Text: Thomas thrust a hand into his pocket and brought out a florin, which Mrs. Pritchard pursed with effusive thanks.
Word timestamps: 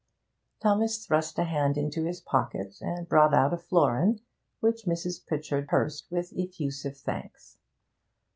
Thomas 0.63 1.05
thrust 1.05 1.37
a 1.37 1.43
hand 1.43 1.77
into 1.77 2.05
his 2.05 2.21
pocket 2.21 2.75
and 2.81 3.07
brought 3.07 3.35
out 3.35 3.53
a 3.53 3.57
florin, 3.59 4.19
which 4.59 4.85
Mrs. 4.87 5.23
Pritchard 5.23 5.67
pursed 5.67 6.07
with 6.09 6.33
effusive 6.35 6.97
thanks. 6.97 7.59